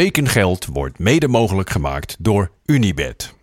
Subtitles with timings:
[0.00, 3.34] Tekengeld wordt mede mogelijk gemaakt door Unibed.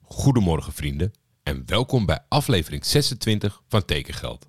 [0.00, 4.48] Goedemorgen vrienden en welkom bij aflevering 26 van Tekengeld.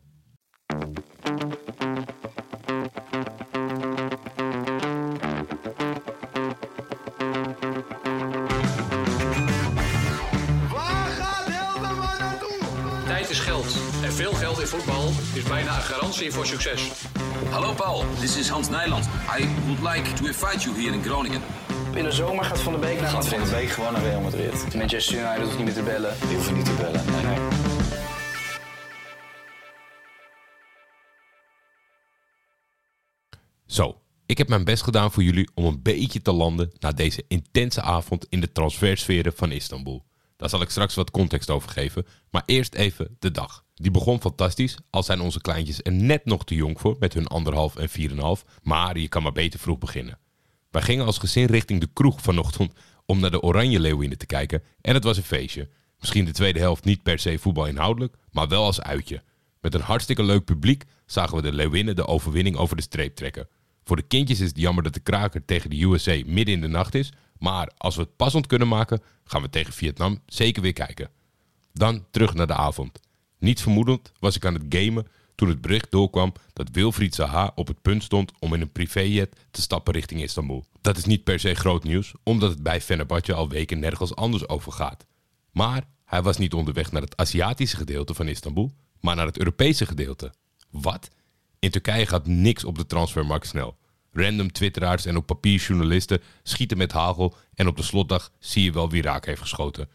[15.33, 16.91] Is bijna een garantie voor succes.
[17.49, 19.05] Hallo Paul, this is Hans Nijland.
[19.39, 21.41] I would like to invite you here in Groningen.
[21.93, 24.21] In de zomer gaat Van de Beek naar Gaat Van de Beek gewoon naar Real
[24.21, 24.75] Madrid.
[24.75, 26.15] Manchester United hoeft niet meer te bellen.
[26.27, 27.05] Die hoeven niet te bellen.
[27.11, 27.47] Nee, nee.
[33.65, 37.23] Zo, ik heb mijn best gedaan voor jullie om een beetje te landen na deze
[37.27, 40.05] intense avond in de transfersferen van Istanbul.
[40.37, 43.63] Daar zal ik straks wat context over geven, maar eerst even de dag.
[43.81, 47.27] Die begon fantastisch, al zijn onze kleintjes er net nog te jong voor met hun
[47.27, 50.19] anderhalf en 4,5, maar je kan maar beter vroeg beginnen.
[50.71, 52.73] Wij gingen als gezin richting de kroeg vanochtend
[53.05, 55.69] om naar de Oranje Leeuwinnen te kijken en het was een feestje.
[55.99, 59.23] Misschien de tweede helft niet per se voetbalinhoudelijk, maar wel als uitje.
[59.61, 63.47] Met een hartstikke leuk publiek zagen we de Leeuwinnen de overwinning over de streep trekken.
[63.83, 66.67] Voor de kindjes is het jammer dat de kraker tegen de USA midden in de
[66.67, 70.73] nacht is, maar als we het passend kunnen maken, gaan we tegen Vietnam zeker weer
[70.73, 71.09] kijken.
[71.73, 72.99] Dan terug naar de avond.
[73.39, 77.67] Niet vermoedend was ik aan het gamen toen het bericht doorkwam dat Wilfried Zaha op
[77.67, 80.65] het punt stond om in een privéjet te stappen richting Istanbul.
[80.81, 84.47] Dat is niet per se groot nieuws, omdat het bij Fenerbahce al weken nergens anders
[84.47, 85.05] over gaat.
[85.51, 89.85] Maar hij was niet onderweg naar het Aziatische gedeelte van Istanbul, maar naar het Europese
[89.85, 90.33] gedeelte.
[90.69, 91.09] Wat?
[91.59, 93.77] In Turkije gaat niks op de transfermarkt snel.
[94.11, 98.71] Random twitteraars en op papier journalisten schieten met hagel en op de slotdag zie je
[98.71, 99.89] wel wie raak heeft geschoten.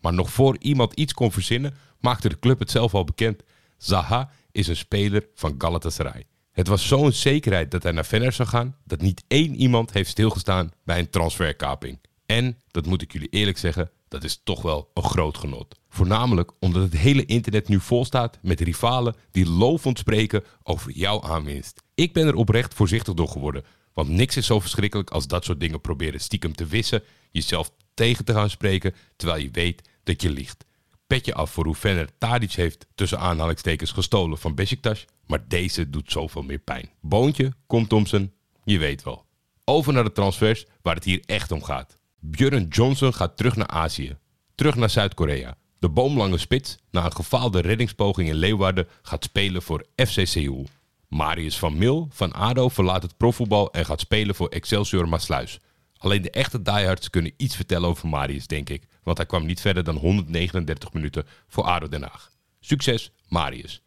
[0.00, 3.42] Maar nog voor iemand iets kon verzinnen, maakte de club het zelf al bekend.
[3.78, 6.24] Zaha is een speler van Galatasaray.
[6.52, 10.10] Het was zo'n zekerheid dat hij naar Fener zou gaan, dat niet één iemand heeft
[10.10, 11.98] stilgestaan bij een transferkaping.
[12.26, 15.80] En, dat moet ik jullie eerlijk zeggen, dat is toch wel een groot genot.
[15.88, 21.22] Voornamelijk omdat het hele internet nu vol staat met rivalen die lovend spreken over jouw
[21.22, 21.82] aanwinst.
[21.94, 25.60] Ik ben er oprecht voorzichtig door geworden, want niks is zo verschrikkelijk als dat soort
[25.60, 30.30] dingen proberen stiekem te wissen, jezelf tegen te gaan spreken terwijl je weet dat je
[30.30, 30.64] liegt.
[31.06, 36.12] Petje af voor hoe Fener Tadic heeft tussen aanhalingstekens gestolen van Besiktas, maar deze doet
[36.12, 36.90] zoveel meer pijn.
[37.00, 38.32] Boontje, komt Thompson,
[38.64, 39.24] je weet wel.
[39.64, 41.98] Over naar de transfers waar het hier echt om gaat.
[42.20, 44.16] Björn Johnson gaat terug naar Azië.
[44.54, 45.56] Terug naar Zuid-Korea.
[45.78, 50.66] De boomlange spits, na een gefaalde reddingspoging in Leeuwarden, gaat spelen voor FC Seoul.
[51.08, 55.60] Marius van Mil van ADO verlaat het profvoetbal en gaat spelen voor Excelsior Maasluis.
[56.00, 58.82] Alleen de echte diehards kunnen iets vertellen over Marius, denk ik.
[59.02, 62.32] Want hij kwam niet verder dan 139 minuten voor ADO Den Haag.
[62.60, 63.82] Succes, Marius.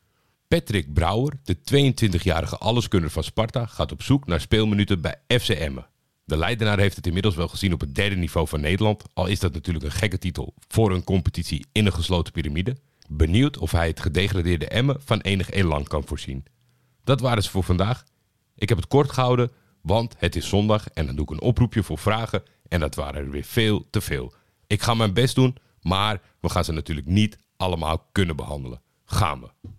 [0.48, 5.88] Patrick Brouwer, de 22-jarige alleskunner van Sparta, gaat op zoek naar speelminuten bij FC Emmen.
[6.26, 9.40] De Leidenaar heeft het inmiddels wel gezien op het derde niveau van Nederland, al is
[9.40, 12.78] dat natuurlijk een gekke titel voor een competitie in een gesloten piramide.
[13.10, 16.46] Benieuwd of hij het gedegradeerde Emmen van enig elan kan voorzien.
[17.04, 18.04] Dat waren ze voor vandaag.
[18.56, 19.52] Ik heb het kort gehouden,
[19.84, 23.22] want het is zondag en dan doe ik een oproepje voor vragen en dat waren
[23.22, 24.34] er weer veel te veel.
[24.68, 28.82] Ik ga mijn best doen, maar we gaan ze natuurlijk niet allemaal kunnen behandelen.
[29.06, 29.70] Gaan we.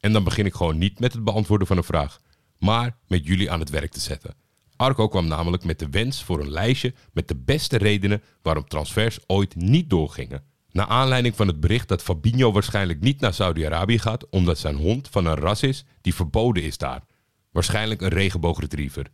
[0.00, 2.20] En dan begin ik gewoon niet met het beantwoorden van een vraag,
[2.58, 4.34] maar met jullie aan het werk te zetten.
[4.76, 9.18] Arco kwam namelijk met de wens voor een lijstje met de beste redenen waarom transfers
[9.26, 10.44] ooit niet doorgingen.
[10.70, 15.08] Naar aanleiding van het bericht dat Fabinho waarschijnlijk niet naar Saudi-Arabië gaat omdat zijn hond
[15.08, 17.02] van een ras is die verboden is daar.
[17.50, 19.06] Waarschijnlijk een regenboogretriever.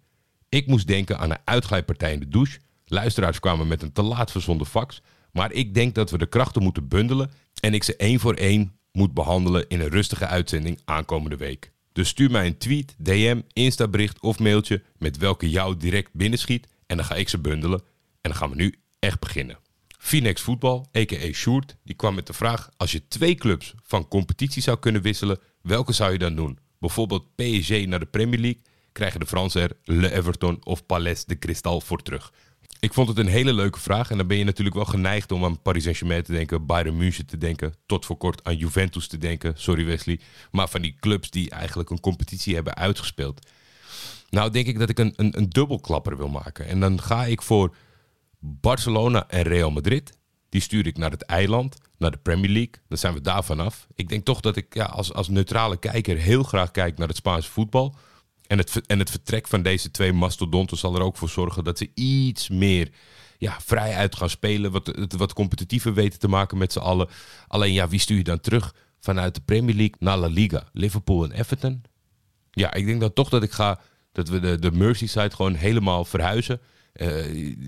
[0.48, 2.58] Ik moest denken aan een uitglijpartij in de douche.
[2.84, 5.02] Luisteraars kwamen met een te laat verzonden fax.
[5.32, 7.30] Maar ik denk dat we de krachten moeten bundelen
[7.60, 11.72] en ik ze één voor één moet behandelen in een rustige uitzending aankomende week.
[11.92, 16.96] Dus stuur mij een tweet, DM, instabericht of mailtje met welke jou direct binnenschiet en
[16.96, 17.78] dan ga ik ze bundelen.
[18.20, 19.58] En dan gaan we nu echt beginnen.
[19.98, 21.32] Phoenix Voetbal, a.k.a.
[21.32, 22.68] Sjoerd, die kwam met de vraag...
[22.76, 26.58] als je twee clubs van competitie zou kunnen wisselen, welke zou je dan doen?
[26.78, 31.38] Bijvoorbeeld PSG naar de Premier League, krijgen de Fransen er Le Everton of Palais de
[31.38, 32.32] Cristal voor terug.
[32.80, 35.44] Ik vond het een hele leuke vraag en dan ben je natuurlijk wel geneigd om
[35.44, 39.18] aan Paris Saint-Germain te denken, Bayern München te denken, tot voor kort aan Juventus te
[39.18, 40.20] denken, sorry Wesley,
[40.50, 43.50] maar van die clubs die eigenlijk een competitie hebben uitgespeeld.
[44.30, 47.42] Nou denk ik dat ik een, een, een dubbelklapper wil maken en dan ga ik
[47.42, 47.74] voor
[48.38, 50.15] Barcelona en Real Madrid.
[50.56, 52.74] Die stuur ik naar het eiland, naar de Premier League.
[52.88, 53.86] Dan zijn we daar vanaf.
[53.94, 57.16] Ik denk toch dat ik ja, als, als neutrale kijker heel graag kijk naar het
[57.16, 57.94] Spaanse voetbal.
[58.46, 61.78] En het, en het vertrek van deze twee mastodonten zal er ook voor zorgen dat
[61.78, 62.90] ze iets meer
[63.38, 64.70] ja, vrij uit gaan spelen.
[64.70, 67.08] Wat, wat competitiever weten te maken met z'n allen.
[67.48, 70.68] Alleen ja, wie stuur je dan terug vanuit de Premier League naar La Liga?
[70.72, 71.82] Liverpool en Everton?
[72.50, 73.80] Ja, ik denk dan toch dat ik ga
[74.12, 76.60] dat we de, de Merseyside gewoon helemaal verhuizen.
[76.96, 77.08] Eh,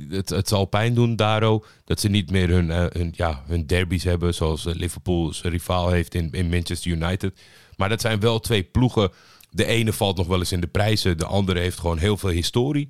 [0.08, 3.66] het, het zal pijn doen, Daro, dat ze niet meer hun, eh, hun, ja, hun
[4.02, 4.34] hebben.
[4.34, 7.40] Zoals eh, Liverpool zijn rivaal heeft in, in Manchester United.
[7.76, 9.10] Maar dat zijn wel twee ploegen.
[9.50, 11.18] De ene valt nog wel eens in de prijzen.
[11.18, 12.88] De andere heeft gewoon heel veel historie.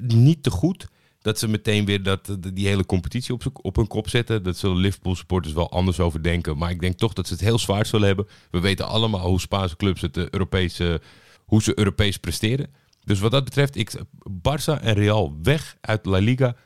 [0.00, 0.88] Niet te goed
[1.22, 4.42] dat ze meteen weer dat, die hele competitie op, op hun kop zetten.
[4.42, 6.58] Dat zullen Liverpool supporters wel anders over denken.
[6.58, 8.26] Maar ik denk toch dat ze het heel zwaar zullen hebben.
[8.50, 11.00] We weten allemaal hoe Spaanse clubs het Europese,
[11.44, 12.70] hoe ze Europees presteren.
[13.04, 13.92] Dus wat dat betreft, ik,
[14.30, 16.56] Barça en Real weg uit La Liga.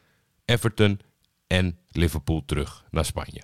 [0.44, 1.00] Everton
[1.46, 3.42] en Liverpool terug naar Spanje.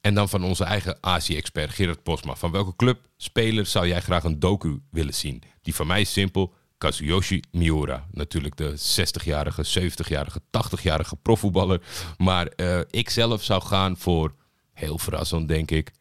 [0.00, 2.34] En dan van onze eigen Azië-expert Gerard Posma.
[2.34, 5.42] Van welke club, speler zou jij graag een docu willen zien?
[5.62, 6.54] Die van mij is simpel.
[6.78, 8.06] Kazuyoshi Miura.
[8.10, 11.82] Natuurlijk de 60-jarige, 70-jarige, 80-jarige profvoetballer.
[12.16, 14.34] Maar eh, ik zelf zou gaan voor,
[14.72, 15.92] heel verrassend denk ik,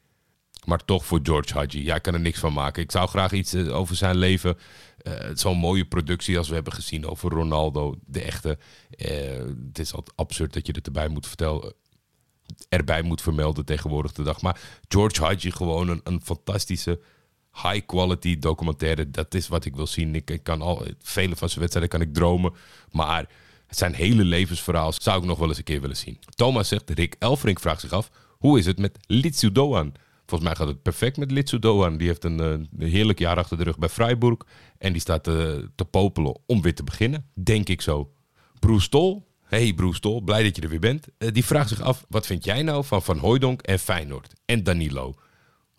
[0.65, 1.83] maar toch voor George Hadji.
[1.83, 2.83] Jij kan er niks van maken.
[2.83, 4.57] Ik zou graag iets eh, over zijn leven.
[4.97, 8.57] eh, Zo'n mooie productie als we hebben gezien over Ronaldo, de echte.
[8.89, 9.09] Eh,
[9.67, 11.73] het is altijd absurd dat je het erbij moet vertellen
[12.69, 14.41] erbij moet vermelden tegenwoordig de dag.
[14.41, 16.99] Maar George Hadji gewoon een, fantastische
[17.53, 19.09] high quality documentaire.
[19.11, 20.15] Dat is wat ik wil zien.
[20.15, 22.53] Ik, ik kan al vele van zijn wedstrijden kan ik dromen,
[22.91, 23.27] maar
[23.69, 26.19] zijn hele levensverhaal zou ik nog wel eens een keer willen zien.
[26.35, 29.93] Thomas zegt, Rick Elfrink vraagt zich af, hoe is het met Litsu Doan?
[30.25, 31.97] Volgens mij gaat het perfect met Litsu Doan.
[31.97, 34.37] Die heeft een, eh, een heerlijk jaar achter de rug bij Freiburg.
[34.77, 37.25] En die staat te, te popelen om weer te beginnen.
[37.33, 38.11] Denk ik zo.
[38.59, 39.33] Bruce Tol.
[39.45, 41.07] Hey Bruce blij dat je er weer bent.
[41.17, 44.33] Eh, die vraagt zich af, wat vind jij nou van Van Hooijdonk en Feyenoord?
[44.45, 45.13] En Danilo?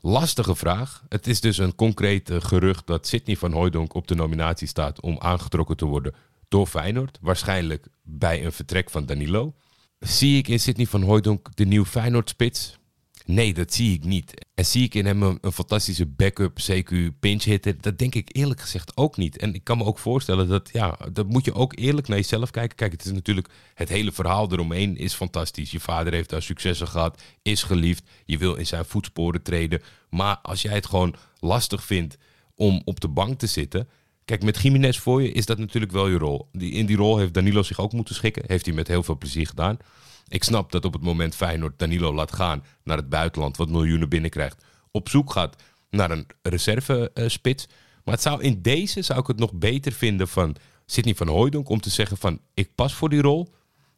[0.00, 1.04] Lastige vraag.
[1.08, 5.00] Het is dus een concreet eh, gerucht dat Sidney van Hooijdonk op de nominatie staat
[5.00, 6.14] om aangetrokken te worden
[6.48, 7.18] door Feyenoord.
[7.20, 9.54] Waarschijnlijk bij een vertrek van Danilo.
[9.98, 12.78] Zie ik in Sidney van Hooijdonk de nieuwe Feyenoord-spits?
[13.26, 14.46] Nee, dat zie ik niet.
[14.54, 17.80] En zie ik in hem een, fantastische backup, CQ, pinch hitter?
[17.80, 19.38] Dat denk ik eerlijk gezegd ook niet.
[19.38, 22.50] En ik kan me ook voorstellen dat, ja, dat moet je ook eerlijk naar jezelf
[22.50, 22.76] kijken.
[22.76, 25.70] Kijk, het is natuurlijk, het hele verhaal eromheen is fantastisch.
[25.70, 28.04] Je vader heeft daar successen gehad, is geliefd.
[28.24, 29.82] Je wil in zijn voetsporen treden.
[30.10, 32.16] Maar als jij het gewoon lastig vindt
[32.54, 33.88] om op de bank te zitten...
[34.24, 36.48] Kijk, met Jiménez voor je is dat natuurlijk wel je rol.
[36.52, 38.42] Die, in die rol heeft Danilo zich ook moeten schikken.
[38.46, 39.78] Heeft hij met heel veel plezier gedaan.
[40.28, 44.08] Ik snap dat op het moment Feyenoord Danilo laat gaan naar het buitenland, wat miljoenen
[44.08, 47.66] binnenkrijgt, op zoek gaat naar een reserve-spits.
[48.04, 50.56] maar het zou in deze zou ik het nog beter vinden van
[50.86, 53.54] Sidney van Hooijdonk om te zeggen van ik pas voor die rol.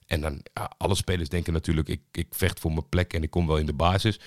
[0.07, 0.43] En dan,
[0.77, 3.67] alle spelers denken natuurlijk, ik, ik vecht voor mijn plek en ik kom wel in
[3.67, 4.21] de basis.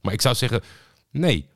[0.00, 0.62] Maar ik zou zeggen,
[1.10, 1.48] nee,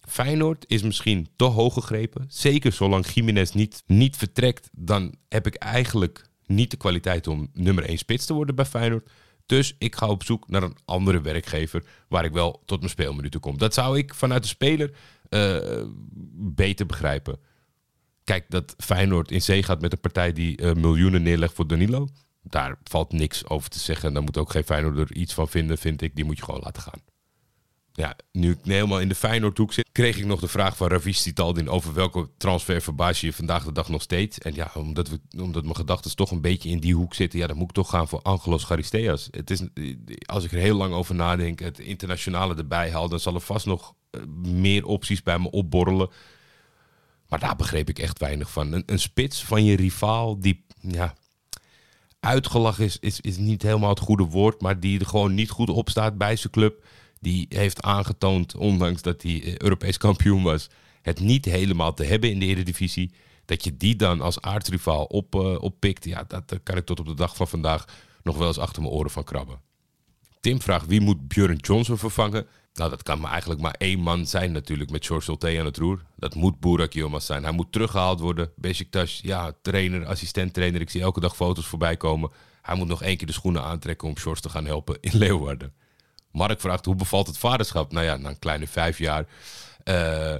[0.00, 2.24] Feyenoord is misschien te hoog gegrepen.
[2.28, 7.84] Zeker zolang Jiménez niet, niet vertrekt, dan heb ik eigenlijk niet de kwaliteit om nummer
[7.84, 9.10] 1 spits te worden bij Feyenoord.
[9.46, 13.40] Dus ik ga op zoek naar een andere werkgever waar ik wel tot mijn speelminuten
[13.40, 13.58] kom.
[13.58, 14.90] Dat zou ik vanuit de speler
[15.28, 15.82] eh,
[16.34, 17.40] beter begrijpen.
[18.24, 22.08] Kijk, dat Feyenoord in zee gaat met een partij die eh, miljoenen neerlegt voor Danilo.
[22.42, 24.08] Daar valt niks over te zeggen.
[24.08, 26.14] En daar moet ook geen Feyenoord er iets van vinden, vind ik.
[26.14, 27.13] Die moet je gewoon laten gaan.
[27.96, 31.22] Ja, nu ik helemaal in de Feyenoordhoek zit, kreeg ik nog de vraag van Ravish
[31.22, 34.38] Titaldin over welke transfer verbaas je vandaag de dag nog steeds.
[34.38, 37.46] En ja, omdat, we, omdat mijn gedachten toch een beetje in die hoek zitten, ja,
[37.46, 39.28] dan moet ik toch gaan voor Angelos Charisteas.
[39.30, 39.62] Het is,
[40.26, 43.66] als ik er heel lang over nadenk, het internationale erbij haal, dan zal er vast
[43.66, 46.10] nog eh, meer opties bij me opborrelen.
[47.28, 48.72] Maar daar begreep ik echt weinig van.
[48.72, 51.14] Een, een spits van je rivaal die, ja,
[52.20, 55.70] uitgelachen is, is, is niet helemaal het goede woord, maar die er gewoon niet goed
[55.70, 56.84] op staat bij zijn club.
[57.24, 60.68] Die heeft aangetoond, ondanks dat hij eh, Europees kampioen was,
[61.02, 63.12] het niet helemaal te hebben in de Eredivisie.
[63.44, 67.06] Dat je die dan als aardsrivaal op, eh, oppikt, ja, dat, kan ik tot op
[67.06, 67.84] de dag van vandaag
[68.22, 69.60] nog wel eens achter mijn oren van krabben.
[70.40, 72.46] Tim vraagt wie moet Björn Johnson vervangen?
[72.74, 75.76] Nou, dat kan maar eigenlijk maar één man zijn natuurlijk met George Solté aan het
[75.76, 76.04] roer.
[76.16, 77.42] Dat moet Burak Yilmaz zijn.
[77.42, 78.50] Hij moet teruggehaald worden.
[78.56, 80.80] Besiktas, ja, trainer, assistent-trainer.
[80.80, 82.30] Ik zie elke dag foto's voorbij komen.
[82.62, 85.72] Hij moet nog één keer de schoenen aantrekken om George te gaan helpen in Leeuwarden.
[86.34, 87.92] Mark vraagt, hoe bevalt het vaderschap?
[87.92, 89.26] Nou ja, na een kleine vijf jaar
[89.84, 90.34] eh,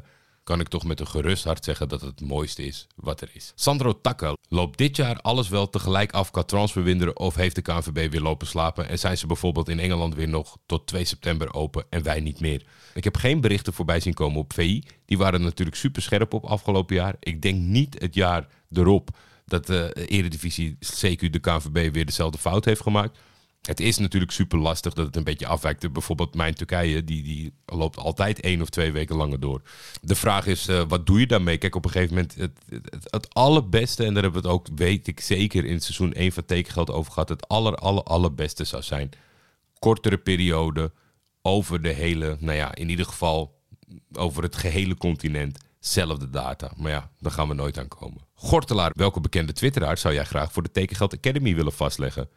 [0.45, 3.31] kan ik toch met een gerust hart zeggen dat het het mooiste is wat er
[3.33, 3.53] is.
[3.55, 8.11] Sandro Takka, loopt dit jaar alles wel tegelijk af qua transferwinderen of heeft de KNVB
[8.11, 11.85] weer lopen slapen en zijn ze bijvoorbeeld in Engeland weer nog tot 2 september open
[11.91, 12.67] en wij niet meer?
[12.95, 14.83] Ik heb geen berichten voorbij zien komen op VI.
[15.05, 17.17] Die waren natuurlijk super scherp op afgelopen jaar.
[17.21, 19.09] Ik denk niet het jaar erop
[19.45, 23.19] dat de Eredivisie, CQ, de KNVB weer dezelfde fout heeft gemaakt.
[23.66, 25.92] Het is natuurlijk super lastig dat het een beetje afwijkt.
[25.92, 29.62] Bijvoorbeeld mijn Turkije, die, die loopt altijd één of twee weken langer door.
[30.02, 31.59] De vraag is, eh, wat doe je daarmee?
[31.59, 32.59] Kijk, op een gegeven moment, het,
[33.11, 36.44] het, allerbeste, en daar hebben we het ook, weet ik zeker, in seizoen 1 van
[36.44, 37.28] tekengeld over gehad.
[37.28, 39.11] Het aller, aller, allerbeste zou zijn.
[39.78, 40.92] Kortere periode,
[41.42, 43.61] over de hele, nou ja, in ieder geval
[44.12, 45.59] over het gehele continent.
[45.80, 46.73] zelfde data.
[46.76, 48.21] Maar ja, daar gaan we nooit aan komen.
[48.35, 52.28] Gortelaar, welke bekende twitteraar zou jij graag voor de Tekengeld Academy willen vastleggen?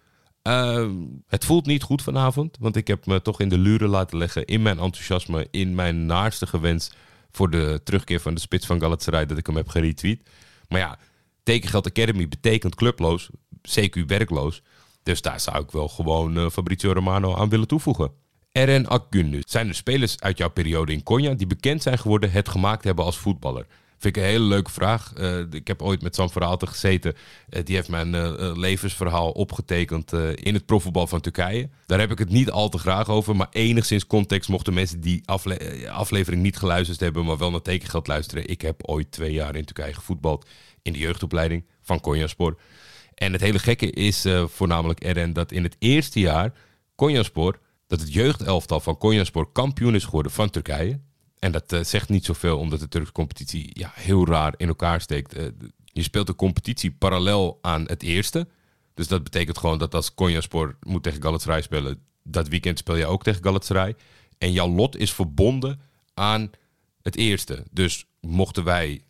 [0.48, 0.92] Ehm,
[1.28, 4.46] het voelt niet goed vanavond, want ik heb me toch in de luren laten leggen
[4.46, 6.92] in mijn enthousiasme, in mijn naarstige wens
[7.32, 10.30] voor de terugkeer van de spits van Galatasaray dat ik hem heb geretweet.
[10.68, 11.00] Maar ja,
[11.44, 13.30] Tekengeld Academy betekent clubloos,
[13.62, 14.62] CQ werkloos.
[15.04, 18.12] Dus daar zou ik wel gewoon eh, Fabrizio Romano aan willen toevoegen.
[18.52, 19.42] RN Akgünü.
[19.46, 23.06] Zijn er spelers uit jouw periode in Konya die bekend zijn geworden het gemaakt hebben
[23.06, 23.66] als voetballer?
[23.98, 25.14] Vind ik een hele leuke vraag.
[25.14, 27.14] Eh, ik heb ooit met Sam Verhaalte gezeten.
[27.50, 31.70] Eh, die heeft mijn eh, levensverhaal opgetekend in het profvoetbal van Turkije.
[31.86, 33.36] Daar heb ik het niet al te graag over.
[33.36, 37.26] Maar enigszins context mochten mensen die afle- aflevering niet geluisterd hebben...
[37.26, 38.50] maar wel naar tekengeld luisteren.
[38.50, 40.48] Ik heb ooit twee jaar in Turkije gevoetbald
[40.82, 42.58] in de jeugdopleiding van Konyaspor.
[43.14, 46.54] En het hele gekke is voornamelijk RN dat in het eerste jaar
[46.96, 47.60] Konyaspor...
[47.88, 51.00] dat het jeugdelftal van Konyaspor kampioen is geworden van Turkije...
[51.40, 55.02] En dat eh, zegt niet zoveel, omdat de Turkse competitie ja, heel raar in elkaar
[55.02, 55.34] steekt.
[55.34, 55.46] Eh,
[55.84, 58.48] je speelt de competitie parallel aan het eerste.
[58.94, 63.06] Dus dat betekent gewoon dat als Konyaspor moet tegen Galatasaray spelen, dat weekend speel je
[63.06, 63.96] ook tegen Galatasaray.
[64.38, 65.82] En jouw lot is verbonden
[66.14, 66.52] aan
[67.02, 67.64] het eerste.
[67.72, 69.02] Dus mochten wij,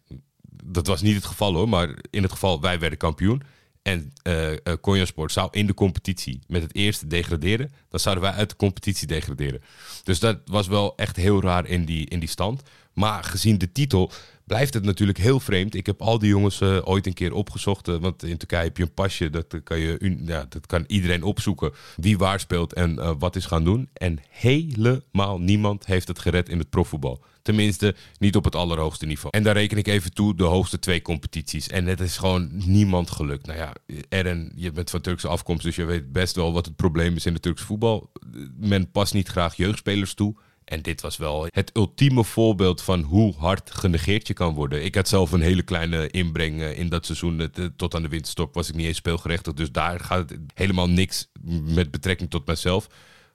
[0.64, 3.44] dat was niet het geval hoor, maar in het geval wij werden kampioen.
[3.88, 7.72] En uh, uh, Konyasport zou in de competitie met het eerste degraderen.
[7.90, 9.62] Dan zouden wij uit de competitie degraderen.
[10.04, 12.62] Dus dat was wel echt heel raar in die, in die stand.
[12.94, 14.12] Maar gezien de titel
[14.44, 15.76] blijft het natuurlijk heel vreemd.
[15.76, 17.88] Ik heb al die jongens uh, ooit een keer opgezocht.
[17.88, 19.30] want in Turkije heb je een pasje.
[19.30, 21.72] Dat kan, je, ja, dat kan iedereen opzoeken.
[21.96, 23.90] Wie waar speelt en wat is gaan doen.
[23.94, 27.24] En helemaal niemand heeft het gered in het profvoetbal.
[27.48, 29.38] Tenminste, niet op het allerhoogste niveau.
[29.38, 31.68] En daar reken ik even toe de hoogste twee competities.
[31.68, 33.46] En het is gewoon niemand gelukt.
[33.46, 33.74] Nou ja,
[34.10, 37.26] Eren, je bent van Turkse afkomst, dus je weet best wel wat het probleem is
[37.26, 38.12] in het Turkse voetbal.
[38.58, 40.36] Men past niet graag jeugdspelers toe.
[40.64, 44.86] En dit was wel het ultieme voorbeeld van hoe hard genegeerd je kan worden.
[44.86, 47.52] Ik had zelf een hele kleine inbreng in dat seizoen.
[47.76, 49.58] Tot aan de winterstop was ik niet eens speelgerechtigd.
[49.58, 51.28] Dus daar gaat helemaal niks
[51.64, 52.88] met betrekking tot mezelf.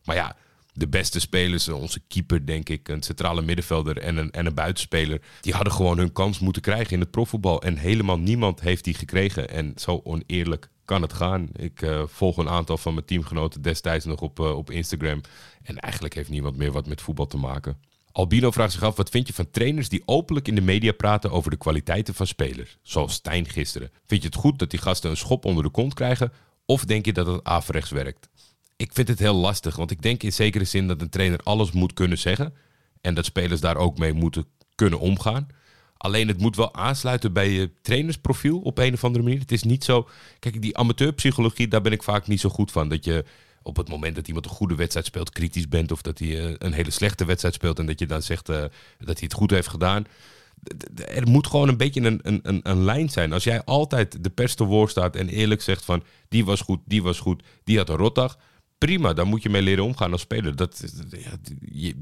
[0.05, 0.37] Maar ja,
[0.73, 5.21] de beste spelers, onze keeper denk ik, een centrale middenvelder en een, en een buitenspeler,
[5.41, 7.63] die hadden gewoon hun kans moeten krijgen in het profvoetbal.
[7.63, 9.49] En helemaal niemand heeft die gekregen.
[9.49, 11.49] En zo oneerlijk kan het gaan.
[11.53, 15.21] Ik uh, volg een aantal van mijn teamgenoten destijds nog op, uh, op Instagram.
[15.63, 17.77] En eigenlijk heeft niemand meer wat met voetbal te maken.
[18.13, 21.31] Albino vraagt zich af, wat vind je van trainers die openlijk in de media praten
[21.31, 22.79] over de kwaliteiten van spelers?
[22.83, 23.91] Zoals Stijn gisteren.
[24.07, 26.33] Vind je het goed dat die gasten een schop onder de kont krijgen?
[26.67, 28.29] Of denk je dat het averechts werkt?
[28.83, 29.77] Ik vind het heel lastig.
[29.77, 32.55] Want ik denk in zekere zin dat een trainer alles moet kunnen zeggen.
[33.01, 35.47] En dat spelers daar ook mee moeten kunnen omgaan.
[35.97, 39.41] Alleen het moet wel aansluiten bij je trainersprofiel op een of andere manier.
[39.41, 40.09] Het is niet zo.
[40.39, 42.89] Kijk, die amateurpsychologie, daar ben ik vaak niet zo goed van.
[42.89, 43.25] Dat je
[43.63, 45.93] op het moment dat iemand een goede wedstrijd speelt, kritisch bent.
[45.93, 47.79] Of dat hij een hele slechte wedstrijd speelt.
[47.79, 48.57] En dat je dan zegt uh,
[48.99, 50.07] dat hij het goed heeft gedaan.
[51.07, 53.33] Er moet gewoon een beetje een, een, een, lijn zijn.
[53.33, 56.81] Als jij altijd de pers te woord staat en eerlijk zegt van die was goed,
[56.85, 58.39] die was goed, die had een rotdag
[58.87, 60.57] prima, daar moet je mee leren omgaan als speler.
[60.57, 60.85] Dat,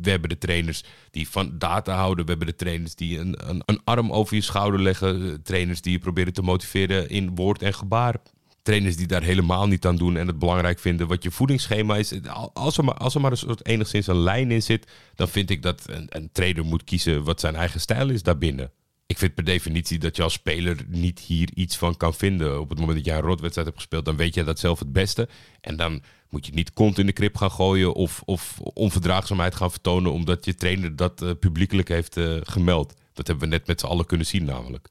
[0.00, 2.24] we hebben de trainers die van data houden.
[2.24, 5.42] We hebben de trainers die een, een, een, arm over je schouder leggen.
[5.42, 8.16] Trainers die je proberen te motiveren in woord en gebaar.
[8.62, 12.12] Trainers die daar helemaal niet aan doen en het belangrijk vinden wat je voedingsschema is.
[12.52, 15.50] Als er maar, als er maar een soort enigszins een lijn in zit, dan vind
[15.50, 18.72] ik dat een, een trainer moet kiezen wat zijn eigen stijl is daarbinnen
[19.10, 22.60] ik vind per definitie dat je als speler niet hier iets van kan vinden.
[22.60, 24.92] Op het moment dat jij een rotwedstrijd hebt gespeeld, dan weet je dat zelf het
[24.92, 25.28] beste.
[25.60, 29.70] En dan moet je niet kont in de krip gaan gooien of, of onverdraagzaamheid gaan
[29.70, 32.94] vertonen omdat je trainer dat uh, publiekelijk heeft uh, gemeld.
[33.12, 34.88] Dat hebben we net met z'n allen kunnen zien namelijk.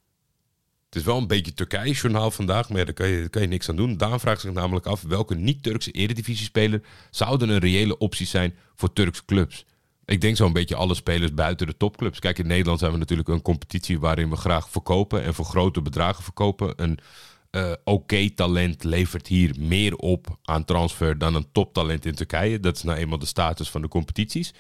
[0.86, 3.76] Het is wel een beetje Turkije-journaal vandaag, maar daar, kan je, kan je niks aan
[3.76, 3.98] doen.
[3.98, 9.26] Daan vraagt zich namelijk af welke niet-Turkse eredivisie-speler zouden een reële optie zijn voor Turkse
[9.26, 9.66] clubs.
[10.10, 12.20] Ik denk zo'n beetje alle spelers buiten de topclubs.
[12.20, 15.82] Kijk, in Nederland zijn we natuurlijk een competitie waarin we graag verkopen en voor grote
[15.82, 16.74] bedragen verkopen.
[16.76, 17.00] Een
[17.52, 22.60] uh, oké talent levert hier meer op aan transfer dan een toptalent in Turkije.
[22.60, 24.54] Dat is nou eenmaal de status van de competities.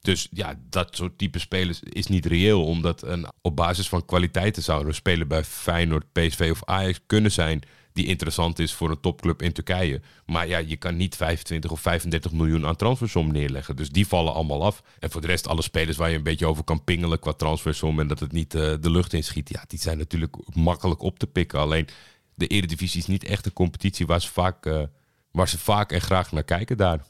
[0.00, 2.64] Dus ja, dat soort type spelers is niet reëel.
[2.64, 7.32] Omdat een, op basis van kwaliteiten zou een speler bij Feyenoord, PSV of Ajax kunnen
[7.32, 7.62] zijn
[7.94, 10.00] die interessant is voor een topclub in Turkije.
[10.26, 13.76] Maar ja, je kan niet 25 of 35 miljoen aan transfersom neerleggen.
[13.76, 14.82] Dus die vallen allemaal af.
[14.98, 18.00] En voor de rest, alle spelers waar je een beetje over kan pingelen qua transfersom
[18.00, 19.48] en dat het niet uh, de lucht inschiet.
[19.48, 21.58] Ja, die zijn natuurlijk makkelijk op te pikken.
[21.58, 21.88] Alleen
[22.34, 24.82] de Eredivisie is niet echt een competitie vaak, uh,
[25.30, 27.04] waar ze vaak en graag naar kijken daar.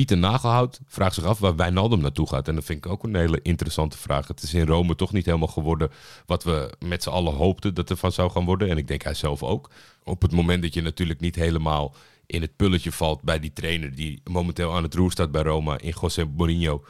[0.00, 2.48] Pieter Nagelhout vraagt zich af waar Wijnaldum naartoe gaat.
[2.48, 4.28] En dat vind ik ook een hele interessante vraag.
[4.28, 5.90] Het is in Rome toch niet helemaal geworden
[6.26, 8.68] wat we met z'n allen hoopten dat er van zou gaan worden.
[8.68, 9.70] En ik denk hij zelf ook.
[10.04, 11.94] Op het moment dat je natuurlijk niet helemaal
[12.26, 15.78] in het pulletje valt bij die trainer die momenteel aan het roer staat bij Roma
[15.78, 16.84] in José Mourinho,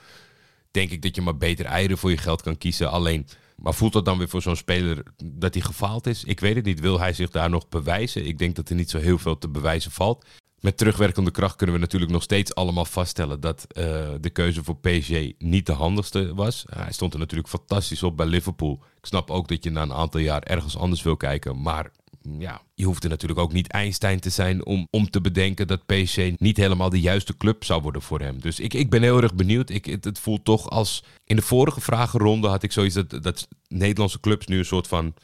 [0.71, 2.90] denk ik dat je maar beter eieren voor je geld kan kiezen.
[2.90, 3.26] Alleen
[3.57, 6.25] Maar voelt dat dan weer voor zo'n speler dat hij gefaald is?
[6.25, 6.81] Ik weet het niet.
[6.81, 8.26] Wil hij zich daar nog bewijzen?
[8.26, 10.25] Ik denk dat er niet zo heel veel te bewijzen valt.
[10.61, 13.85] Met terugwerkende kracht kunnen we natuurlijk nog steeds allemaal vaststellen dat eh,
[14.21, 16.64] de keuze voor PSG niet de handigste was.
[16.71, 18.83] hij stond er natuurlijk fantastisch op bij Liverpool.
[18.99, 21.62] Ik snap ook dat je na een aantal jaar ergens anders wil kijken.
[21.62, 21.90] Maar
[22.38, 25.87] ja, je hoeft er natuurlijk ook niet Einstein te zijn om, om te bedenken dat
[25.87, 28.40] PSG niet helemaal de juiste club zou worden voor hem.
[28.40, 29.71] Dus ik, ik ben heel erg benieuwd.
[29.71, 31.05] Ik, het, het voelt toch als.
[31.25, 35.14] In de vorige vragenronde had ik zoiets dat, dat Nederlandse clubs nu een soort van.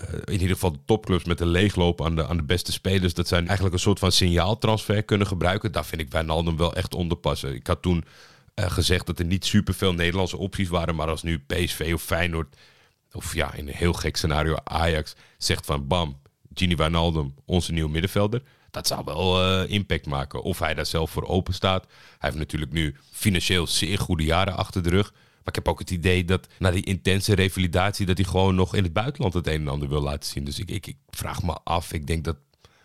[0.00, 3.14] Eh, in ieder geval de topclubs met een leegloop aan de, aan de beste spelers.
[3.14, 5.72] Dat zijn eigenlijk een soort van signaaltransfer kunnen gebruiken.
[5.72, 7.54] Daar vind ik Wijnaldum wel echt onderpassen.
[7.54, 8.04] Ik had toen
[8.54, 10.94] eh, gezegd dat er niet superveel Nederlandse opties waren.
[10.94, 12.56] Maar als nu PSV of Feyenoord,
[13.12, 16.20] of ja, in een heel gek scenario Ajax, zegt van bam,
[16.54, 18.42] Gini Wijnaldum, onze nieuwe middenvelder.
[18.70, 20.42] Dat zou wel eh, impact maken.
[20.42, 21.82] Of hij daar zelf voor open staat.
[21.84, 25.12] Hij heeft natuurlijk nu financieel zeer goede jaren achter de rug.
[25.46, 28.06] Maar ik heb ook het idee dat na die intense revalidatie...
[28.06, 30.44] dat hij gewoon nog in het buitenland het een en ander wil laten zien.
[30.44, 31.92] Dus ik, ik, ik vraag me af.
[31.92, 32.36] Ik denk dat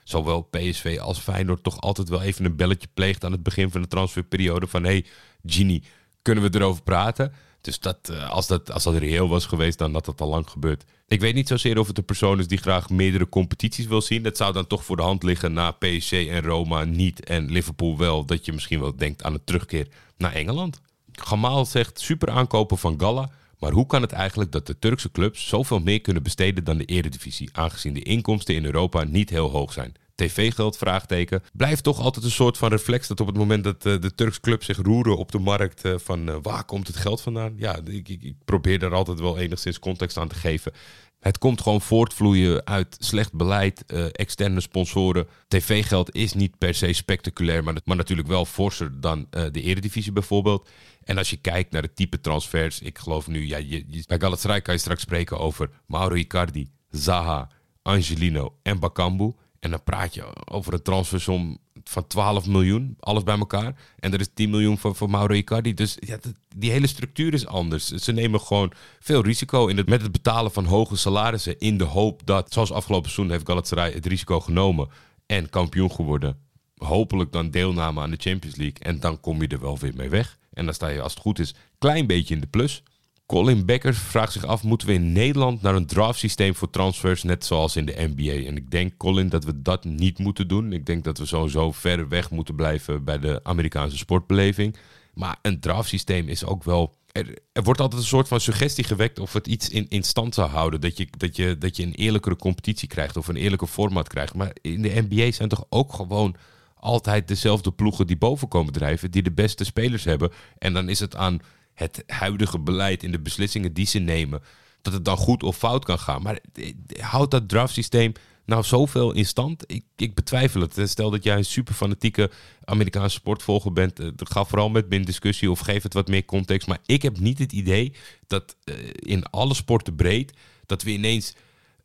[0.03, 3.23] zowel PSV als Feyenoord toch altijd wel even een belletje pleegt...
[3.23, 4.83] aan het begin van de transferperiode van...
[4.83, 5.05] hey,
[5.45, 5.83] Gini,
[6.21, 7.33] kunnen we erover praten?
[7.61, 10.49] Dus dat, eh, als, dat, als dat reëel was geweest, dan had dat al lang
[10.49, 10.83] gebeurd.
[11.07, 14.23] Ik weet niet zozeer of het een persoon is die graag meerdere competities wil zien.
[14.23, 17.97] Dat zou dan toch voor de hand liggen na PSG en Roma niet en Liverpool
[17.97, 18.25] wel.
[18.25, 19.87] Dat je misschien wel denkt aan een terugkeer
[20.17, 20.81] naar Engeland.
[21.25, 23.29] Gamal zegt super aankopen van Galla.
[23.59, 26.85] Maar hoe kan het eigenlijk dat de Turkse clubs zoveel meer kunnen besteden dan de
[26.85, 29.95] Eredivisie, aangezien de inkomsten in Europa niet heel hoog zijn?
[30.15, 31.43] TV-geld, vraagteken.
[31.53, 34.39] Blijft toch altijd een soort van reflex dat op het moment dat eh, de Turkse
[34.39, 37.53] clubs zich roeren op de markt eh, van eh, waar komt het geld vandaan?
[37.57, 40.71] Ja, ik, ik, probeer daar altijd wel enigszins context aan te geven.
[41.19, 45.27] Het komt gewoon voortvloeien uit slecht beleid, externe sponsoren.
[45.47, 50.69] TV-geld is niet per se spectaculair, maar, maar natuurlijk wel forser dan de Eredivisie bijvoorbeeld.
[51.03, 54.61] En als je kijkt naar het type transfers, ik geloof nu, ja, je, bij Galatasaray
[54.61, 57.49] kan je straks spreken over Mauro Icardi, Zaha,
[57.81, 59.33] Angelino en Bakambu.
[59.59, 63.75] En dan praat je over een transfersom van 12 miljoen, alles bij elkaar.
[63.99, 65.73] En er is 10 miljoen voor, voor Mauro Icardi.
[65.73, 66.17] Dus ja,
[66.55, 67.87] die hele structuur is anders.
[67.87, 71.59] Ze nemen gewoon veel risico in het, met het betalen van hoge salarissen.
[71.59, 74.89] In de hoop dat, zoals afgelopen seizoen heeft Galatasaray het risico genomen
[75.25, 76.37] en kampioen geworden.
[76.75, 78.79] Hopelijk dan deelname aan de Champions League.
[78.79, 80.37] En dan kom je er wel weer mee weg.
[80.61, 82.83] En dan sta je, als het goed is, klein beetje in de plus.
[83.25, 87.45] Colin Beckers vraagt zich af: moeten we in Nederland naar een draftsysteem voor transfers, net
[87.45, 88.47] zoals in de NBA?
[88.47, 90.73] En ik denk, Colin, dat we dat niet moeten doen.
[90.73, 94.75] Ik denk dat we sowieso ver weg moeten blijven bij de Amerikaanse sportbeleving.
[95.13, 96.95] Maar een draftsysteem is ook wel.
[97.11, 100.33] Er, er wordt altijd een soort van suggestie gewekt of het iets in, in stand
[100.33, 100.81] zou houden.
[100.81, 104.33] Dat je, dat, je, dat je een eerlijkere competitie krijgt of een eerlijke format krijgt.
[104.33, 106.35] Maar in de NBA zijn toch ook gewoon
[106.81, 110.31] altijd dezelfde ploegen die boven komen drijven, die de beste spelers hebben.
[110.57, 111.39] En dan is het aan
[111.73, 114.41] het huidige beleid in de beslissingen die ze nemen,
[114.81, 116.21] dat het dan goed of fout kan gaan.
[116.21, 118.13] Maar eh, houdt dat draftsysteem
[118.45, 119.63] nou zoveel in stand?
[119.67, 120.89] Ik, ik betwijfel het.
[120.89, 122.31] Stel dat jij een super fanatieke
[122.63, 126.25] Amerikaanse sportvolger bent, eh, ga vooral met me in discussie of geef het wat meer
[126.25, 126.67] context.
[126.67, 127.93] Maar ik heb niet het idee
[128.27, 130.33] dat eh, in alle sporten breed,
[130.65, 131.35] dat we ineens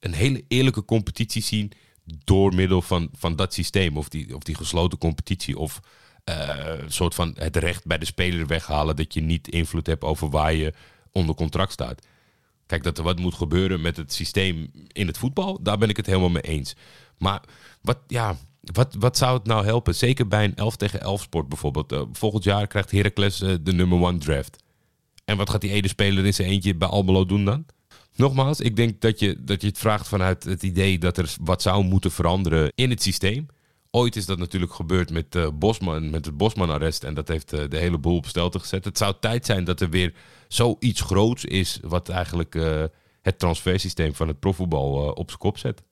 [0.00, 1.72] een hele eerlijke competitie zien
[2.24, 5.80] door middel van, van dat systeem of die, of die gesloten competitie of
[6.24, 10.30] eh, soort van het recht bij de speler weghalen dat je niet invloed hebt over
[10.30, 10.72] waar je
[11.12, 12.06] onder contract staat.
[12.66, 15.96] Kijk, dat er wat moet gebeuren met het systeem in het voetbal, daar ben ik
[15.96, 16.76] het helemaal mee eens.
[17.18, 17.42] Maar
[17.80, 19.94] wat, ja, wat, wat zou het nou helpen?
[19.94, 21.92] Zeker bij een 11 tegen 11 sport bijvoorbeeld.
[21.92, 24.62] Eh, volgend jaar krijgt Heracles eh, de number one draft.
[25.24, 27.66] En wat gaat die ene speler in zijn eentje bij Almelo doen dan?
[28.16, 31.62] Nogmaals, ik denk dat je, dat je het vraagt vanuit het idee dat er wat
[31.62, 33.46] zou moeten veranderen in het systeem.
[33.90, 37.04] Ooit is dat natuurlijk gebeurd met, eh, Bosman, met het Bosman-arrest.
[37.04, 38.84] En dat heeft eh, de hele boel op stelte gezet.
[38.84, 40.14] Het zou tijd zijn dat er weer
[40.48, 41.78] zoiets groots is.
[41.82, 42.84] wat eigenlijk eh,
[43.22, 45.82] het transfersysteem van het profvoetbal op zijn kop zet.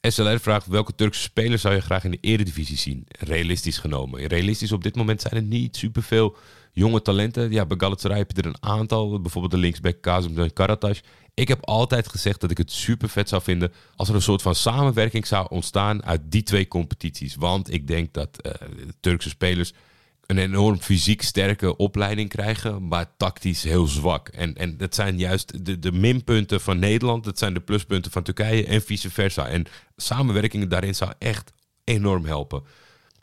[0.00, 3.06] SLR vraagt welke Turkse spelers zou je graag in de eredivisie zien?
[3.08, 4.26] Realistisch genomen.
[4.26, 6.36] Realistisch op dit moment zijn er niet superveel
[6.72, 7.50] jonge talenten.
[7.50, 9.20] Ja, bij Galatasaray heb je er een aantal.
[9.20, 11.00] Bijvoorbeeld de linksback Kazım en Karataş.
[11.34, 14.42] Ik heb altijd gezegd dat ik het super vet zou vinden als er een soort
[14.42, 17.34] van samenwerking zou ontstaan uit die twee competities.
[17.34, 18.52] Want ik denk dat eh,
[19.00, 19.72] Turkse spelers
[20.26, 24.28] een enorm fysiek sterke opleiding krijgen, maar tactisch heel zwak.
[24.28, 28.22] En, en dat zijn juist de, de minpunten van Nederland, dat zijn de pluspunten van
[28.22, 29.48] Turkije en vice versa.
[29.48, 29.66] En
[29.96, 31.52] samenwerking daarin zou echt
[31.84, 32.62] enorm helpen.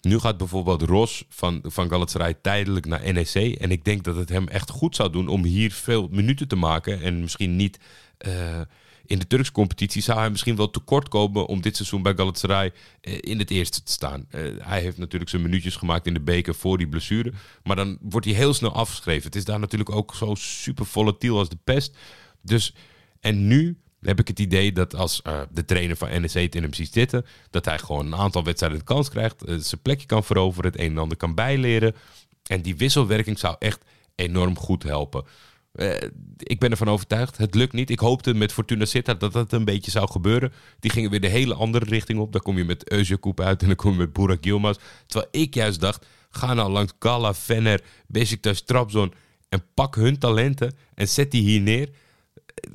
[0.02, 3.36] Nu gaat bijvoorbeeld Ros van, van Galatasaray tijdelijk naar NEC.
[3.36, 6.56] En ik denk dat het hem echt goed zou doen om hier veel minuten te
[6.56, 7.02] maken.
[7.02, 7.80] En misschien niet
[8.18, 8.62] eh,
[9.06, 12.72] in de Turkse competitie zou hij misschien wel tekort komen om dit seizoen bij Galatasaray
[13.02, 14.26] eh, in het eerste te staan.
[14.30, 17.34] Eh, hij heeft natuurlijk zijn minuutjes gemaakt in de beker voor die blessure.
[17.64, 19.24] Maar dan wordt hij heel snel afgeschreven.
[19.24, 21.98] Het is daar natuurlijk ook zo super volatiel als de pest.
[22.42, 22.74] Dus
[23.20, 26.74] En nu heb ik het idee dat als eh, de trainer van NEC in hem
[26.74, 30.24] ziet zitten, dat hij gewoon een aantal wedstrijden de kans krijgt, eh, zijn plekje kan
[30.24, 31.96] veroveren, het een en ander kan bijleren.
[32.44, 33.84] En die wisselwerking zou echt
[34.16, 35.26] enorm goed helpen.
[35.72, 36.02] Eh,
[36.38, 37.38] ik ben ervan overtuigd.
[37.38, 37.90] Het lukt niet.
[37.90, 40.54] Ik hoopte met Fortuna Sittard dat dat een beetje zou gebeuren.
[40.80, 42.32] Die gingen weer de hele andere richting op.
[42.32, 44.78] Dan kom je met Özjakoub uit en dan kom je met Burak Yilmaz.
[45.06, 49.14] Terwijl ik juist dacht, ga nou langs Gala, Venner, Besiktas, Trabzon
[49.50, 51.90] en pak hun talenten en zet die hier neer.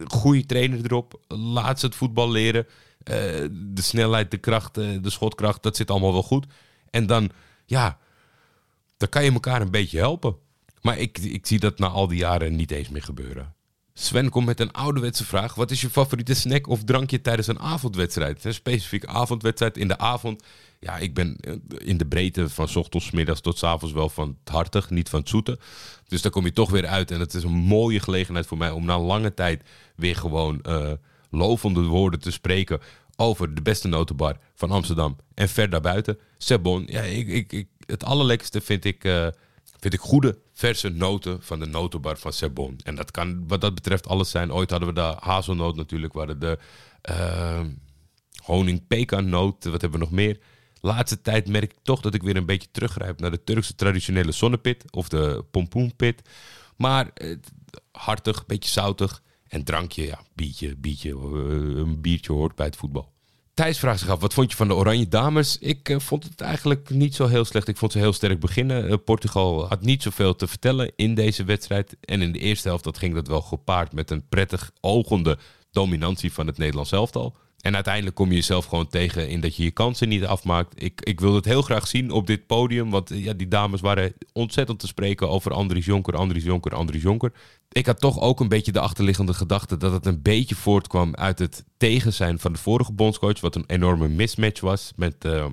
[0.06, 1.20] Goede trainer erop.
[1.28, 2.66] Laat ze het voetbal leren.
[3.02, 3.14] Eh,
[3.50, 6.46] de snelheid, de kracht, eh, de schotkracht, dat zit allemaal wel goed.
[6.90, 7.30] En dan,
[7.66, 7.98] ja,
[8.96, 10.36] dan kan je elkaar een beetje helpen.
[10.80, 13.54] Maar ik, ik zie dat na al die jaren niet eens meer gebeuren.
[13.96, 15.54] Sven komt met een ouderwetse vraag.
[15.54, 18.44] Wat is je favoriete snack of drankje tijdens een avondwedstrijd?
[18.44, 20.42] Een specifieke avondwedstrijd in de avond.
[20.80, 24.54] Ja, ik ben eh, in de breedte van ochtends, middags tot avonds wel van het
[24.54, 25.58] hartig, niet van het zoete.
[26.06, 27.10] Dus daar kom je toch weer uit.
[27.10, 29.62] En het is een mooie gelegenheid voor mij om na lange tijd
[29.96, 30.92] weer gewoon eh,
[31.30, 32.80] lovende woorden te spreken
[33.16, 36.18] over de beste notenbar van Amsterdam en ver daarbuiten.
[36.38, 39.26] Sebon, ja, ik, ik, het allerlekkerste vind ik, eh,
[39.80, 42.78] vind ik goede verse noten van de notenbar van Sebon.
[42.82, 44.52] En dat kan wat dat betreft alles zijn.
[44.52, 46.58] Ooit hadden we de hazelnoot natuurlijk, waren de
[47.10, 47.60] uh,
[48.44, 50.38] honing pekannoot, wat hebben we nog meer?
[50.80, 54.32] Laatste tijd merk ik toch dat ik weer een beetje teruggrijp naar de Turkse traditionele
[54.32, 56.22] zonnepit of de pompoenpit.
[56.76, 57.36] Maar eh,
[57.92, 59.22] hartig, beetje zoutig.
[59.48, 61.10] En drankje, ja, biertje, biertje.
[61.10, 61.16] eh,
[61.76, 63.13] een biertje hoort bij het voetbal.
[63.54, 65.58] Thijs vraagt zich af, wat vond je van de Oranje Dames?
[65.58, 67.68] Ik eh, vond het eigenlijk niet zo heel slecht.
[67.68, 68.88] Ik vond ze heel sterk beginnen.
[68.88, 71.96] Eh, Portugal had niet zoveel te vertellen in deze wedstrijd.
[72.00, 75.38] En in de eerste helft dat ging dat wel gepaard met een prettig ogende
[75.70, 77.36] dominantie van het Nederlands elftal.
[77.64, 80.82] En uiteindelijk kom je jezelf gewoon tegen in dat je je kansen niet afmaakt.
[80.82, 82.90] Ik, ik wil het heel graag zien op dit podium.
[82.90, 87.02] Want eh, ja, die dames waren ontzettend te spreken over Andries Jonker, Andries Jonker, Andries
[87.02, 87.32] Jonker.
[87.68, 91.38] Ik had toch ook een beetje de achterliggende gedachte dat het een beetje voortkwam uit
[91.38, 93.40] het tegen zijn van de vorige bondscoach.
[93.40, 95.46] Wat een enorme mismatch was met, eh,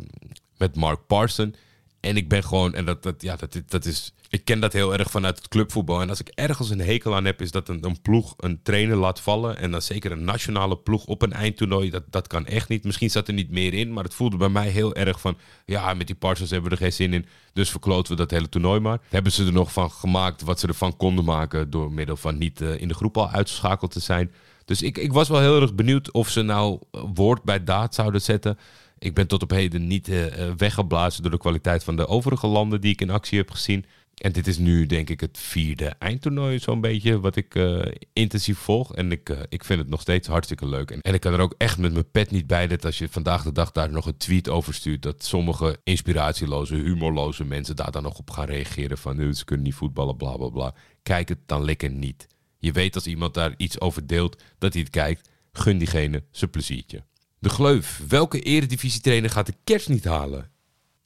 [0.57, 1.55] met Mark Parson.
[2.01, 4.13] En ik ben gewoon, en dat, dat, ja, dat, dat is.
[4.29, 6.01] Ik ken dat heel erg vanuit het clubvoetbal.
[6.01, 9.19] En als ik ergens een hekel aan heb, is dat een, ploeg een trainer laat
[9.19, 9.57] vallen.
[9.57, 11.89] En dan zeker een nationale ploeg op een eindtoernooi.
[11.89, 12.83] Dat, dat kan echt niet.
[12.83, 13.93] Misschien zat er niet meer in.
[13.93, 15.37] Maar het voelde bij mij heel erg van.
[15.65, 17.25] Ja, met die Parsons hebben we er geen zin in.
[17.53, 18.99] Dus verkloten we dat hele toernooi maar.
[19.09, 21.69] Hebben ze er nog van gemaakt wat ze ervan konden maken.
[21.69, 24.31] Door middel van niet eh, in de groep al uitgeschakeld te zijn.
[24.65, 27.95] Dus ik, ik was wel heel erg benieuwd of ze nou eh, woord bij daad
[27.95, 28.57] zouden zetten.
[29.03, 32.47] Ik ben tot op heden niet eh, eh, weggeblazen door de kwaliteit van de overige
[32.47, 33.85] landen die ik in actie heb gezien.
[34.15, 37.81] En dit is nu denk ik het vierde eindtoernooi zo'n beetje wat ik eh,
[38.13, 38.95] intensief volg.
[38.95, 40.91] En ik, ik vind het nog steeds hartstikke leuk.
[40.91, 43.09] En, en ik kan er ook echt met mijn pet niet bij dat als je
[43.09, 45.01] vandaag de dag daar nog een tweet over stuurt...
[45.01, 49.19] dat sommige inspiratieloze, humorloze mensen daar dan nog op gaan reageren van...
[49.19, 50.73] "Eh, ze kunnen niet voetballen, bla bla bla.
[51.03, 52.27] Kijk het dan lekker niet.
[52.57, 55.29] Je weet als iemand daar iets over deelt dat hij het kijkt.
[55.51, 57.03] Gun diegene zijn pleziertje.
[57.41, 58.01] De Gleuf.
[58.07, 60.49] Welke eredivisietrainer gaat de kerst niet halen?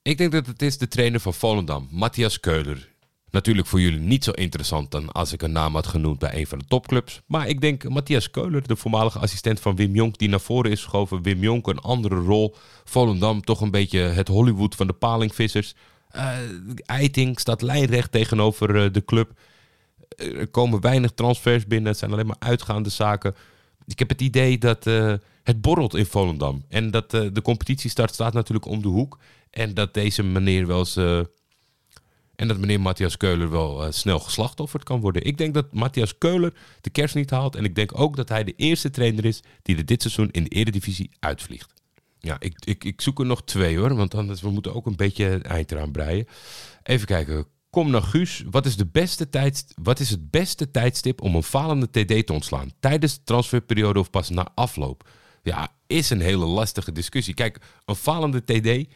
[0.01, 2.89] Ik denk dat het is de trainer van Volendam, Matthias Keuler.
[3.29, 6.47] Natuurlijk voor jullie niet zo interessant dan als ik een naam had genoemd bij een
[6.47, 7.21] van de topclubs.
[7.25, 10.81] Maar ik denk Matthias Keuler, de voormalige assistent van Wim Jonk, die naar voren is
[10.81, 11.21] geschoven.
[11.21, 12.55] Wim Jonk een andere rol.
[12.83, 15.75] Volendam toch een beetje het Hollywood van de palingvissers.
[16.09, 16.37] Eh
[16.85, 19.39] Eiting staat lijnrecht tegenover eh, de club.
[20.15, 21.89] Er komen weinig transfers binnen.
[21.89, 23.35] Het zijn alleen maar uitgaande zaken.
[23.87, 26.63] Ik heb het idee dat eh, het borrelt in Volendam.
[26.69, 29.19] En dat eh, de competitiestart staat natuurlijk om de hoek.
[29.49, 30.95] En dat deze meneer wel eens...
[30.95, 31.19] eh,
[32.35, 35.25] en dat meneer Matthias Keuler wel snel geslachtofferd kan worden.
[35.25, 37.55] Ik denk dat Matthias Keuler de kerst niet haalt.
[37.55, 40.43] En ik denk ook dat hij de eerste trainer is die er dit seizoen in
[40.43, 41.73] de Eredivisie uitvliegt.
[42.19, 43.95] Ja, ik, ik, ik zoek er nog twee hoor.
[43.95, 46.27] Want anders we moeten ook een beetje eind eraan breien.
[46.83, 47.45] Even kijken.
[47.75, 48.43] Kom naar Guus.
[48.49, 52.33] Wat is, de beste tijd, wat is het beste tijdstip om een falende TD te
[52.33, 52.71] ontslaan?
[52.79, 55.09] Tijdens de transferperiode of pas na afloop?
[55.43, 57.33] Ja, is een hele lastige discussie.
[57.33, 58.93] Kijk, een falende TD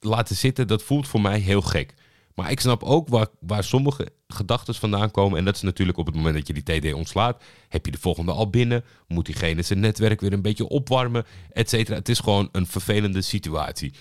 [0.00, 1.94] laten zitten, dat voelt voor mij heel gek.
[2.34, 5.38] Maar ik snap ook waar, waar sommige gedachten vandaan komen.
[5.38, 7.44] En dat is natuurlijk op het moment dat je die TD ontslaat.
[7.68, 8.84] Heb je de volgende al binnen?
[9.08, 11.24] Moet diegene zijn netwerk weer een beetje opwarmen?
[11.52, 11.96] Et cetera.
[11.96, 13.92] Het is gewoon een vervelende situatie.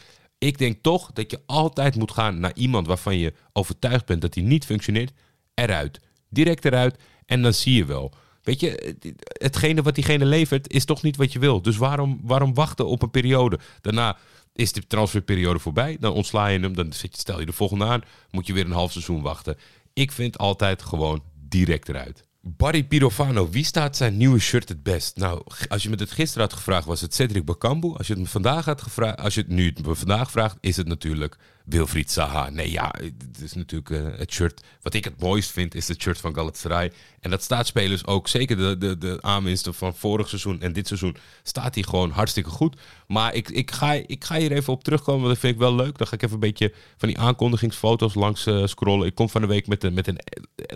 [0.46, 4.36] Ik denk toch dat je altijd moet gaan naar iemand waarvan je overtuigd bent dat
[4.36, 5.12] hij niet functioneert.
[5.54, 6.00] Eruit.
[6.30, 6.98] Direct eruit.
[7.26, 8.14] En dan zie je wel.
[8.44, 8.96] Weet je,
[9.28, 11.62] hetgene wat diegene levert is toch niet wat je wil.
[11.62, 13.60] Dus waarom, waarom wachten op een periode?
[13.82, 14.18] Daarna
[14.54, 15.98] is de transferperiode voorbij.
[16.00, 16.76] Dan ontsla je hem.
[16.76, 18.02] Dan stel je de volgende aan.
[18.32, 19.58] Moet je weer een half seizoen wachten.
[19.94, 22.24] Ik vind altijd gewoon direct eruit.
[22.48, 25.18] Barry Pirofano, wie staat zijn nieuwe shirt het best?
[25.18, 27.94] Nou, als je me het gisteren had gevraagd, was het Cedric Bakambu.
[27.98, 31.38] Als je het vandaag had gevraagd, als je het nu vandaag vraagt, is het natuurlijk
[31.66, 32.50] Wilfried Zaha.
[32.50, 34.64] Nee, ja, het is natuurlijk eh, het shirt.
[34.82, 36.92] Wat ik het mooist vind, is het shirt van Galatasaray.
[37.20, 40.88] En dat staat spelers ook, zeker de, de, de aanwinsten van vorig seizoen en dit
[40.88, 42.76] seizoen, staat hij gewoon hartstikke goed.
[43.08, 45.76] Maar ik, ik, ga, ik ga hier even op terugkomen, want dat vind ik wel
[45.76, 45.98] leuk.
[45.98, 49.08] Dan ga ik even een beetje van die aankondigingsfoto's langs eh, scrollen.
[49.08, 50.20] Ik kom van de week met een, met, een,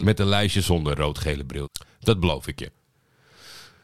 [0.03, 1.69] met een lijstje zonder rood-gele bril.
[1.99, 2.71] Dat beloof ik je.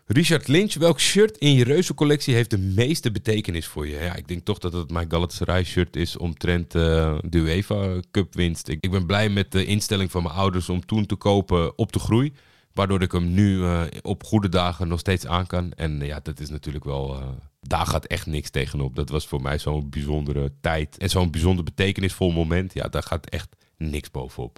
[0.08, 3.98] Richard Lynch, welk shirt in je reuzencollectie heeft de meeste betekenis voor je?
[3.98, 8.34] Ja, ik denk toch dat het mijn Galatasaray shirt is omtrent eh, de UEFA Cup
[8.34, 8.68] winst.
[8.68, 12.00] Ik, ben blij met de instelling van mijn ouders om toen te kopen op de
[12.00, 12.34] groei.
[12.74, 15.72] Waardoor ik hem nu eh, op goede dagen nog steeds aan kan.
[15.72, 17.24] En eh, ja, dat is natuurlijk wel...
[17.62, 18.96] daar gaat echt niks tegenop.
[18.96, 20.98] Dat was voor mij zo'n bijzondere tijd.
[20.98, 22.74] En zo'n bijzonder betekenisvol moment.
[22.74, 24.58] Ja, daar gaat echt niks bovenop.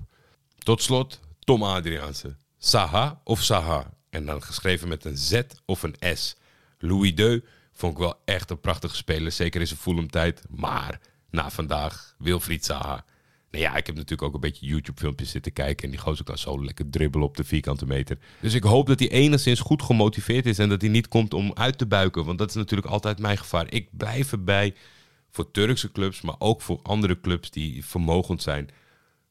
[0.58, 2.36] Tot slot, Tom Adriaanse.
[2.58, 3.97] Saha of Saha?
[4.10, 6.36] En dan geschreven met een Z of een S.
[6.80, 7.40] Louis Deu
[7.74, 9.32] vond ik wel echt een prachtige speler.
[9.32, 10.42] Zeker in zijn Fulham-tijd.
[10.50, 13.06] Maar na vandaag, Wilfried Saha.
[13.52, 15.84] Nou ja, ik heb natuurlijk ook een beetje YouTube-filmpjes zitten kijken.
[15.86, 18.18] En die gozer kan zo lekker dribbelen op de vierkante meter.
[18.40, 20.60] Dus ik hoop dat hij enigszins goed gemotiveerd is.
[20.60, 22.26] En dat hij niet komt om uit te buiken.
[22.26, 23.74] Want dat is natuurlijk altijd mijn gevaar.
[23.74, 24.76] Ik blijf erbij
[25.32, 28.70] voor Turkse clubs, maar ook voor andere clubs die vermogend zijn.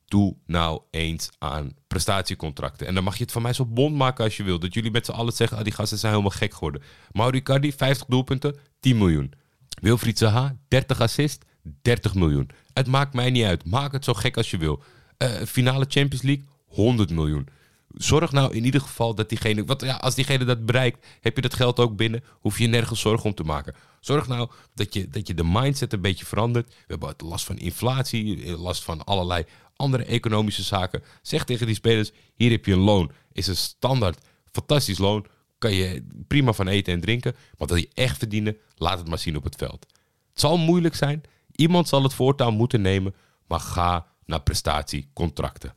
[0.06, 2.86] Doe nou eens aan prestatiecontracten.
[2.86, 4.58] En dan mag je het van mij zo bond maken als je wil.
[4.58, 6.82] Dat jullie met z'n allen zeggen, ah, die gasten zijn helemaal gek geworden.
[7.12, 9.32] Mauri Cardi, 50 doelpunten, 10 miljoen.
[9.80, 11.44] Wilfried Zaha, 30 assist,
[11.82, 12.50] 30 miljoen.
[12.72, 13.64] Het maakt mij niet uit.
[13.64, 14.82] Maak het zo gek als je wil.
[15.16, 17.48] Eh, finale Champions League, 100 miljoen.
[17.88, 19.64] Zorg nou in ieder geval dat diegene...
[19.64, 22.24] Want ja, als diegene dat bereikt, heb je dat geld ook binnen.
[22.30, 23.74] Hoef je nergens zorgen om te maken.
[24.00, 26.68] Zorg nou dat je, dat je de mindset een beetje verandert.
[26.68, 29.44] We hebben last van inflatie, last van allerlei
[29.76, 31.02] andere economische zaken.
[31.22, 33.10] Zeg tegen die spelers, hier heb je een loon.
[33.32, 35.26] Is een standaard fantastisch loon.
[35.58, 37.36] Kan je prima van eten en drinken.
[37.58, 39.86] Maar wil je echt verdienen, laat het maar zien op het veld.
[40.30, 41.22] Het zal moeilijk zijn.
[41.52, 43.14] Iemand zal het voortouw moeten nemen.
[43.46, 45.74] Maar ga naar prestatiecontracten.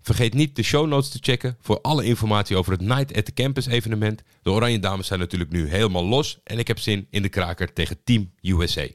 [0.00, 3.32] Vergeet niet de show notes te checken voor alle informatie over het Night at the
[3.32, 4.22] Campus evenement.
[4.42, 7.72] De Oranje Dames zijn natuurlijk nu helemaal los en ik heb zin in de kraker
[7.72, 8.86] tegen Team USA.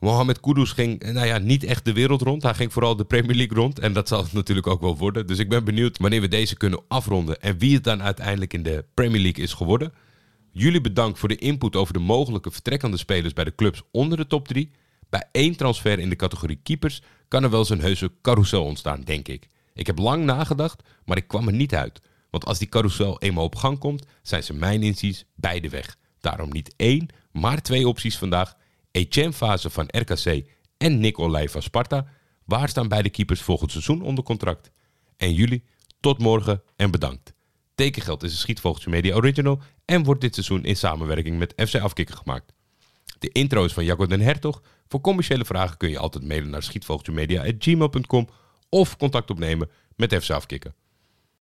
[0.00, 2.42] Mohamed Kudus ging nou ja, niet echt de wereld rond.
[2.42, 3.78] Hij ging vooral de Premier League rond.
[3.78, 5.26] En dat zal het natuurlijk ook wel worden.
[5.26, 7.40] Dus ik ben benieuwd wanneer we deze kunnen afronden.
[7.40, 9.92] En wie het dan uiteindelijk in de Premier League is geworden.
[10.52, 14.26] Jullie bedankt voor de input over de mogelijke vertrekkende spelers bij de clubs onder de
[14.26, 14.70] top 3.
[15.08, 19.28] Bij één transfer in de categorie keepers kan er wel zo'n heuse carousel ontstaan, denk
[19.28, 19.48] ik.
[19.74, 22.00] Ik heb lang nagedacht, maar ik kwam er niet uit.
[22.30, 25.96] Want als die carousel eenmaal op gang komt, zijn ze mijn inziens beide weg.
[26.20, 28.54] Daarom niet één, maar twee opties vandaag.
[28.90, 30.46] Etienne Fase van RKC
[30.76, 32.06] en Nick Olij van Sparta.
[32.44, 34.70] Waar staan beide keepers volgend seizoen onder contract?
[35.16, 35.64] En jullie,
[36.00, 37.34] tot morgen en bedankt.
[37.74, 42.16] Tekengeld is een Schietvogeltje Media Original en wordt dit seizoen in samenwerking met FC Afkikker
[42.16, 42.52] gemaakt.
[43.18, 44.62] De intro is van Jacco den Hertog.
[44.88, 48.28] Voor commerciële vragen kun je altijd mailen naar schietvogeltjemedia.gmail.com
[48.68, 50.74] of contact opnemen met FC Afkikken.